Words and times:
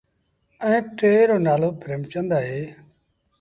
ائيٚݩ 0.65 0.89
ٽي 0.97 1.11
رو 1.29 1.37
نآلو 1.45 1.69
پريمچند 1.81 2.29
اهي۔ 2.37 2.61